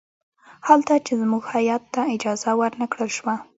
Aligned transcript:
حال 0.65 0.79
دا 0.89 0.95
چې 1.05 1.13
زموږ 1.21 1.43
هیات 1.53 1.83
ته 1.93 2.01
اجازه 2.15 2.51
ور 2.59 2.71
نه 2.81 2.85
کړل 2.91 3.09
شوه. 3.17 3.35